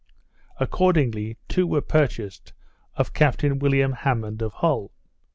Accordingly 0.59 1.37
two 1.47 1.67
were 1.67 1.79
purchased 1.79 2.53
of 2.95 3.13
Captain 3.13 3.59
William 3.59 3.91
Hammond 3.93 4.41
of 4.41 4.51
Hull. 4.53 4.89